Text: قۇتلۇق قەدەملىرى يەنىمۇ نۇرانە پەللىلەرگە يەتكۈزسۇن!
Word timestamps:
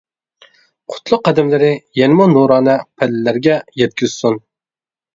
قۇتلۇق 0.93 1.21
قەدەملىرى 1.29 1.69
يەنىمۇ 2.01 2.29
نۇرانە 2.33 2.77
پەللىلەرگە 2.97 3.63
يەتكۈزسۇن! 3.85 4.45